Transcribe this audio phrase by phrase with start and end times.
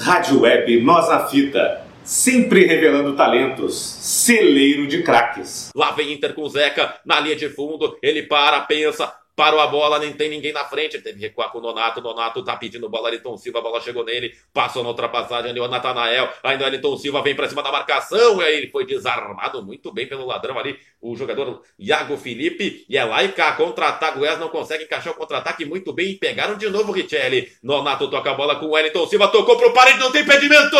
[0.00, 1.82] Rádio Web Nós na Fita.
[2.04, 3.74] Sempre revelando talentos.
[3.76, 5.70] Celeiro de craques.
[5.74, 7.98] Lá vem Inter com o Zeca na linha de fundo.
[8.00, 11.52] Ele para, pensa, parou a bola, nem tem ninguém na frente, ele teve que recuar
[11.52, 14.82] com o Nonato, o Nonato tá pedindo bola, Elton Silva, a bola chegou nele, passou
[14.82, 18.44] na ultrapassagem ali o Natanael, ainda o Elton Silva vem pra cima da marcação, e
[18.44, 23.04] aí ele foi desarmado muito bem pelo ladrão ali, o jogador Iago Felipe, e é
[23.04, 26.56] lá e cá, contra-ataque, o Wes não consegue encaixar o contra-ataque muito bem, e pegaram
[26.56, 30.00] de novo o Richelli, Nonato toca a bola com o Elton Silva, tocou pro parede,
[30.00, 30.76] não tem impedimento!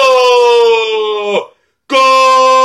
[1.89, 2.58] Gol!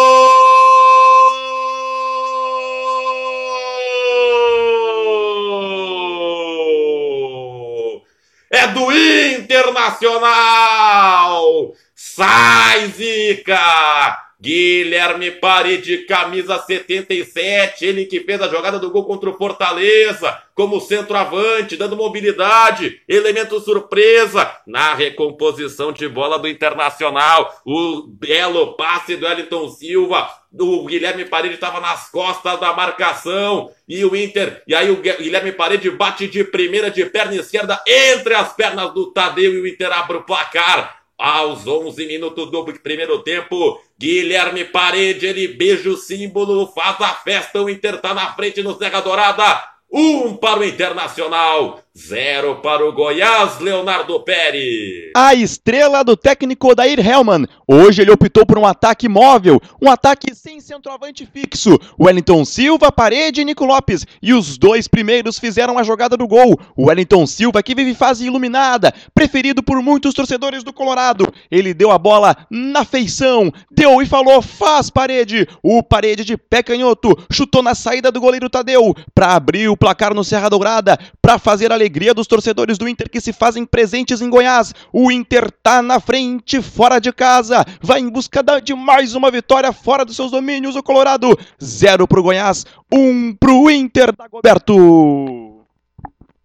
[8.63, 11.73] É do Internacional!
[11.93, 14.22] Sai, Zica!
[14.43, 20.81] Guilherme Parede, camisa 77, ele que fez a jogada do gol contra o Fortaleza, como
[20.81, 27.61] centroavante, dando mobilidade, elemento surpresa na recomposição de bola do Internacional.
[27.65, 34.03] O belo passe do Wellington Silva, o Guilherme Parede estava nas costas da marcação e
[34.03, 38.51] o Inter, e aí o Guilherme Parede bate de primeira de perna esquerda entre as
[38.51, 43.81] pernas do Tadeu e o Inter abre o placar aos 11 minutos do primeiro tempo.
[43.97, 48.77] Guilherme Parede, ele beija o símbolo, faz a festa, o Inter tá na frente no
[48.77, 49.72] Serra Dourada.
[49.95, 55.11] Um para o Internacional, zero para o Goiás, Leonardo Pérez.
[55.15, 57.45] A estrela do técnico Odair Hellman.
[57.67, 61.77] Hoje ele optou por um ataque móvel, um ataque sem centroavante fixo.
[61.99, 64.07] Wellington Silva, Parede e Nico Lopes.
[64.19, 66.59] E os dois primeiros fizeram a jogada do gol.
[66.75, 71.31] O Wellington Silva, que vive fase iluminada, preferido por muitos torcedores do Colorado.
[71.51, 75.47] Ele deu a bola na feição, deu e falou: faz Parede.
[75.61, 80.13] O Parede de pé canhoto chutou na saída do goleiro Tadeu para abrir o placar
[80.13, 84.21] no Serra Dourada, para fazer a alegria dos torcedores do Inter que se fazem presentes
[84.21, 84.73] em Goiás.
[84.93, 89.73] O Inter tá na frente, fora de casa, vai em busca de mais uma vitória
[89.73, 90.77] fora dos seus domínios.
[90.77, 95.65] O Colorado, zero pro Goiás, um pro Inter da Goberto.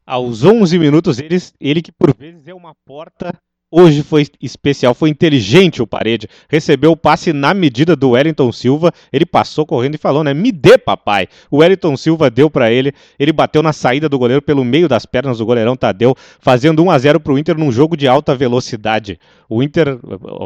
[0.05, 3.32] Aos 11 minutos, ele, ele que por vezes é uma porta
[3.71, 6.27] Hoje foi especial, foi inteligente o Parede.
[6.49, 8.91] Recebeu o passe na medida do Wellington Silva.
[9.12, 10.33] Ele passou correndo e falou, né?
[10.33, 11.29] Me dê, papai.
[11.51, 12.95] O Wellington Silva deu para ele.
[13.19, 16.91] Ele bateu na saída do goleiro pelo meio das pernas do goleirão Tadeu, fazendo 1
[16.91, 19.21] a 0 pro Inter num jogo de alta velocidade.
[19.51, 19.99] O Inter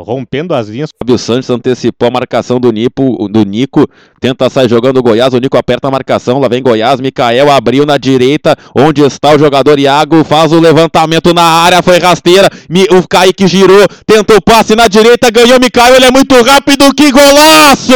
[0.05, 0.91] rompendo as linhas.
[1.09, 3.87] O Santos antecipou a marcação do, Nipo, do Nico,
[4.21, 5.33] tenta sair jogando o Goiás.
[5.33, 6.41] O Nico aperta a marcação.
[6.41, 7.01] Lá vem Goiás.
[7.01, 10.25] Mikael abriu na direita, onde está o jogador Iago.
[10.25, 12.49] Faz o levantamento na área, foi rasteira.
[12.91, 17.13] O Kaique girou, tentou o passe na direita, ganhou Mikael, ele é muito rápido, que
[17.13, 17.93] golaço!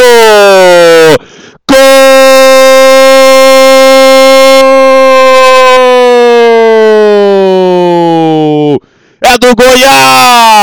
[1.67, 1.79] Gol!
[9.23, 10.56] É do Goiás!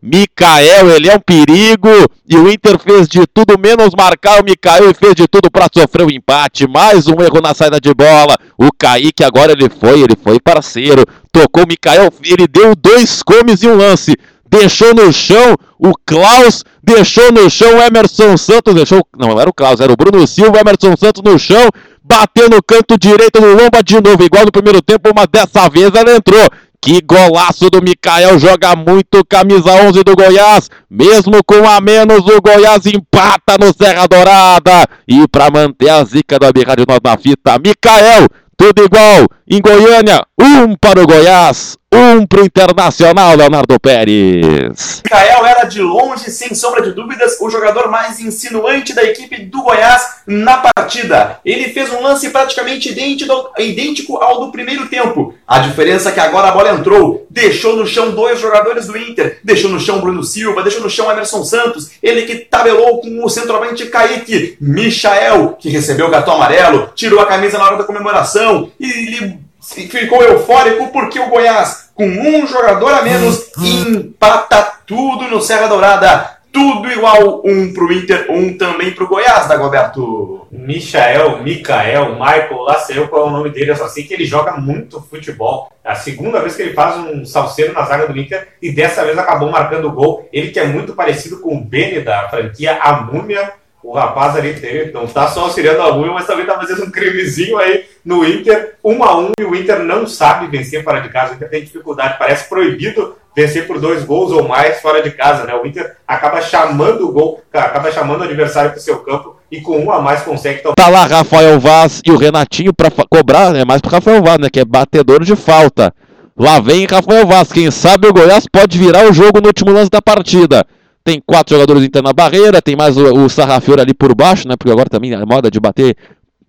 [0.00, 1.88] Mikael, ele é um perigo
[2.26, 5.66] e o Inter fez de tudo menos marcar o Mikael e fez de tudo para
[5.74, 6.68] sofrer o empate.
[6.68, 8.36] Mais um erro na saída de bola.
[8.56, 11.04] O Kaique agora ele foi, ele foi parceiro.
[11.32, 14.14] Tocou o Mikael, ele deu dois comes e um lance.
[14.48, 19.52] Deixou no chão o Klaus, deixou no chão o Emerson Santos, deixou, não era o
[19.52, 21.68] Klaus, era o Bruno Silva, o Emerson Santos no chão,
[22.02, 25.92] bateu no canto direito no lomba de novo, igual no primeiro tempo, mas dessa vez
[25.94, 26.48] ela entrou.
[26.80, 30.70] Que golaço do Mikael, joga muito camisa 11 do Goiás.
[30.88, 34.86] Mesmo com a menos, o Goiás empata no Serra Dourada.
[35.06, 39.26] E para manter a zica da Birra de Nós na fita, Mikael, tudo igual.
[39.50, 45.00] Em Goiânia, um para o Goiás, um para o Internacional, Leonardo Pérez.
[45.02, 49.62] Mikael era de longe, sem sombra de dúvidas, o jogador mais insinuante da equipe do
[49.62, 51.40] Goiás na partida.
[51.44, 55.34] Ele fez um lance praticamente idêntico, ao do primeiro tempo.
[55.46, 59.38] A diferença é que agora a bola entrou, deixou no chão dois jogadores do Inter,
[59.42, 63.30] deixou no chão Bruno Silva, deixou no chão Emerson Santos, ele que tabelou com o
[63.30, 68.70] centroavante Kaique, Michael, que recebeu o cartão amarelo, tirou a camisa na hora da comemoração
[68.78, 75.66] e ficou eufórico porque o Goiás, com um jogador a menos, empata tudo no Serra
[75.66, 76.38] Dourada.
[76.50, 80.46] Tudo igual, um pro Inter, um também pro Goiás, Dagoberto.
[80.50, 84.14] Michael, Michael, Michael, lá sei eu qual é o nome dele, eu só sei que
[84.14, 85.70] ele joga muito futebol.
[85.84, 89.04] É a segunda vez que ele faz um salseiro na zaga do Inter e dessa
[89.04, 90.26] vez acabou marcando o gol.
[90.32, 93.52] Ele que é muito parecido com o Beni da franquia A Múmia,
[93.82, 96.90] o rapaz ali tem, não está só auxiliando a Múmia, mas também está fazendo um
[96.90, 101.08] crimezinho aí no Inter, um a um, e o Inter não sabe vencer fora de
[101.08, 101.32] casa.
[101.32, 105.44] O Inter tem dificuldade, parece proibido vencer por dois gols ou mais fora de casa,
[105.44, 105.54] né?
[105.54, 109.60] O Inter acaba chamando o gol, acaba chamando o adversário para o seu campo e
[109.60, 110.74] com um a mais consegue tomar.
[110.74, 113.64] Tá lá Rafael Vaz e o Renatinho para cobrar, né?
[113.64, 114.48] Mais pro Rafael Vaz, né?
[114.52, 115.94] Que é batedor de falta.
[116.36, 117.52] Lá vem Rafael Vaz.
[117.52, 120.66] Quem sabe o Goiás pode virar o jogo no último lance da partida.
[121.08, 124.56] Tem quatro jogadores entrando na barreira, tem mais o, o Sarrafiore ali por baixo, né?
[124.58, 125.96] Porque agora também a moda de bater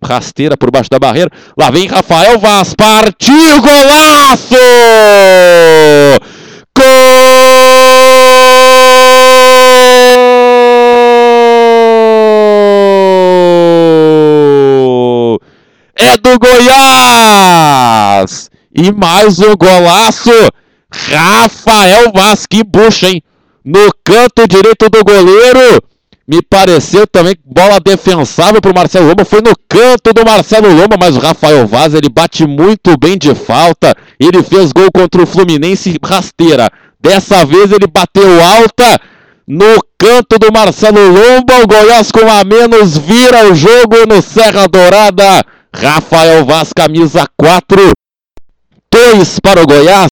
[0.03, 1.31] rasteira por baixo da barreira.
[1.57, 4.57] Lá vem Rafael Vaz, partiu, golaço!
[6.75, 6.83] Gol!
[15.95, 17.69] É do Goiás!
[18.75, 20.29] E mais um golaço!
[20.91, 23.23] Rafael Vaz, que bucha, hein?
[23.69, 25.79] No canto direito do goleiro,
[26.27, 29.23] me pareceu também bola defensável para o Marcelo Lomba.
[29.23, 33.35] Foi no canto do Marcelo Lomba, mas o Rafael Vaz ele bate muito bem de
[33.35, 33.95] falta.
[34.19, 36.67] Ele fez gol contra o Fluminense rasteira.
[36.99, 38.99] Dessa vez ele bateu alta
[39.47, 41.61] no canto do Marcelo Lomba.
[41.61, 45.43] O Goiás com a menos vira o jogo no Serra Dourada.
[45.71, 47.91] Rafael Vaz, camisa 4.
[48.91, 50.09] 2 para o Goiás.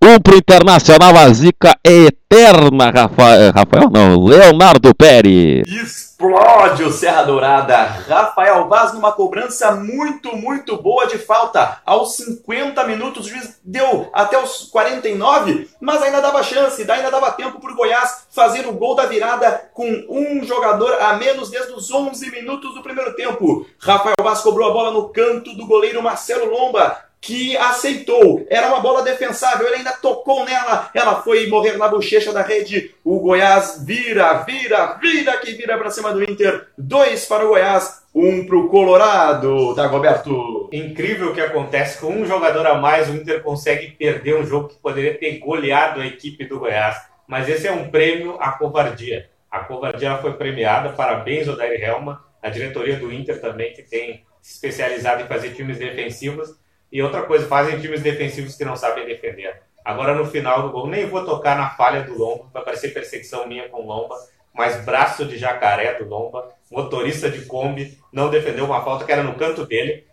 [0.00, 5.66] Um para o Internacional, a zica é eterna, Rafael, Rafael não, Leonardo Pérez.
[5.66, 7.76] Explode o Serra Dourada.
[8.08, 11.80] Rafael Vaz numa cobrança muito, muito boa de falta.
[11.84, 17.32] Aos 50 minutos, o juiz deu até os 49, mas ainda dava chance, ainda dava
[17.32, 21.72] tempo para o Goiás fazer o gol da virada com um jogador a menos desde
[21.72, 23.66] os 11 minutos do primeiro tempo.
[23.80, 28.46] Rafael Vaz cobrou a bola no canto do goleiro Marcelo Lomba que aceitou.
[28.48, 32.94] Era uma bola defensável, ele ainda tocou nela, ela foi morrer na bochecha da rede.
[33.04, 36.68] O Goiás vira, vira, vira que vira para cima do Inter.
[36.76, 40.68] Dois para o Goiás, um para o Colorado, Dagoberto.
[40.72, 44.68] Incrível o que acontece com um jogador a mais, o Inter consegue perder um jogo
[44.68, 46.96] que poderia ter goleado a equipe do Goiás.
[47.26, 49.28] Mas esse é um prêmio à covardia.
[49.50, 54.54] A covardia foi premiada, parabéns Odair Helma, a diretoria do Inter também, que tem se
[54.54, 56.56] especializado em fazer times defensivos
[56.90, 59.62] e outra coisa, fazem times defensivos que não sabem defender.
[59.84, 63.46] Agora no final do gol, nem vou tocar na falha do Lomba, vai parecer perseguição
[63.46, 64.16] minha com Lomba,
[64.52, 69.22] mas braço de jacaré do Lomba, motorista de Kombi, não defendeu uma falta que era
[69.22, 70.06] no canto dele,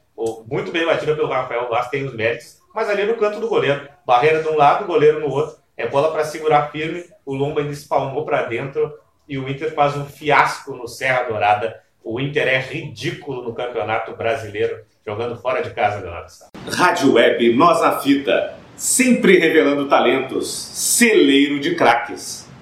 [0.48, 3.88] muito bem batida pelo Rafael Vaz, tem os méritos, mas ali no canto do goleiro.
[4.06, 7.74] Barreira de um lado, goleiro no outro, é bola para segurar firme, o Lomba ainda
[7.74, 8.94] espalmou para dentro
[9.28, 11.82] e o Inter faz um fiasco no Serra Dourada.
[12.08, 16.32] O Inter é ridículo no Campeonato Brasileiro jogando fora de casa, Leonardo
[16.72, 22.45] Rádio Web Nós na Fita, sempre revelando talentos, celeiro de craques.